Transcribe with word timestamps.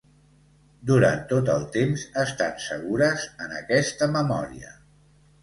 Durant 0.91 1.19
tot 1.31 1.51
el 1.55 1.67
temps 1.75 2.05
estan 2.23 2.57
segures 2.65 3.27
en 3.47 3.55
aquesta 3.61 4.11
memòria. 4.17 4.75